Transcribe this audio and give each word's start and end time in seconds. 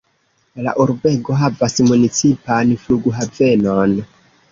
La 0.67 0.71
urbego 0.85 1.35
havas 1.41 1.77
municipan 1.89 2.73
flughavenon. 2.87 3.95